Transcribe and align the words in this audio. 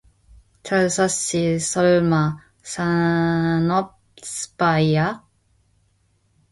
철수씨 0.63 1.59
설마 1.59 2.39
산업스파이야? 2.63 5.21